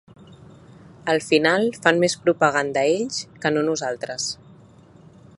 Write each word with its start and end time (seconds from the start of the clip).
Al 1.11 1.19
final 1.25 1.67
fan 1.83 1.99
més 2.03 2.15
propaganda 2.23 2.85
ells 2.93 3.19
que 3.43 3.51
no 3.53 3.65
nosaltres. 3.67 4.27